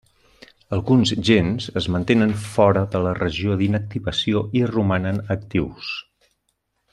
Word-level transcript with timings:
Alguns 0.75 1.11
gens 1.29 1.67
es 1.81 1.87
mantenen 1.95 2.33
fora 2.45 2.83
de 2.95 3.01
la 3.09 3.13
regió 3.19 3.59
d'inactivació 3.61 4.43
i 4.63 4.67
romanen 4.73 5.23
actius. 5.37 5.93